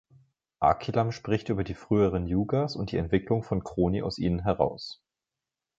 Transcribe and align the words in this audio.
Akilam 0.59 1.11
spricht 1.11 1.49
über 1.49 1.63
die 1.63 1.75
früheren 1.75 2.25
Yugas 2.25 2.75
und 2.75 2.91
die 2.91 2.97
Entwicklung 2.97 3.43
von 3.43 3.63
Kroni 3.63 4.01
aus 4.01 4.17
ihnen 4.17 4.41
heraus. 4.41 5.03